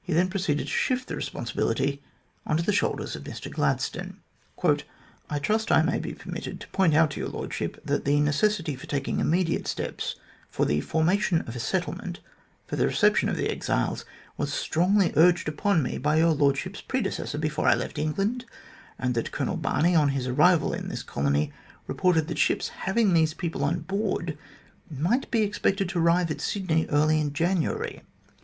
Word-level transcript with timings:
He 0.00 0.12
then 0.12 0.28
proceeded 0.30 0.68
to 0.68 0.72
shift 0.72 1.08
the 1.08 1.16
responsi 1.16 1.52
bility 1.52 1.98
on 2.46 2.56
to 2.56 2.62
the 2.62 2.72
shoulders 2.72 3.16
of 3.16 3.24
Mr 3.24 3.50
Gladstone:" 3.50 4.18
I 5.28 5.40
trust 5.40 5.72
I 5.72 5.82
may 5.82 5.98
be 5.98 6.14
permitted 6.14 6.60
to 6.60 6.68
point 6.68 6.94
out 6.94 7.10
to 7.10 7.20
Your 7.20 7.30
Lordship 7.30 7.82
that 7.84 8.04
the 8.04 8.20
necessity 8.20 8.76
for 8.76 8.86
taking 8.86 9.18
immediate 9.18 9.66
steps 9.66 10.14
for 10.48 10.66
the 10.66 10.82
formation 10.82 11.40
of 11.48 11.56
a 11.56 11.58
settlement 11.58 12.20
for 12.68 12.76
the 12.76 12.86
reception 12.86 13.28
of 13.28 13.36
the 13.36 13.50
exiles 13.50 14.04
was 14.36 14.52
strongly 14.54 15.12
urged 15.16 15.48
upon 15.48 15.82
me 15.82 15.98
by 15.98 16.18
Your 16.18 16.30
Lordship's 16.30 16.80
predecessor 16.80 17.36
before 17.36 17.66
I 17.66 17.74
left 17.74 17.98
England; 17.98 18.44
and 19.00 19.16
that 19.16 19.32
Colonel 19.32 19.56
Barney, 19.56 19.96
on 19.96 20.10
his 20.10 20.28
arrival 20.28 20.72
in 20.72 20.86
this 20.90 21.02
colony, 21.02 21.52
reported 21.88 22.28
that 22.28 22.38
ships 22.38 22.68
having 22.68 23.14
these 23.14 23.34
people 23.34 23.64
on 23.64 23.80
board 23.80 24.38
might 24.88 25.28
be 25.32 25.42
expected 25.42 25.88
to 25.88 25.98
arrive 25.98 26.30
at 26.30 26.40
Sydney 26.40 26.86
early 26.86 27.20
in 27.20 27.32
January. 27.32 28.02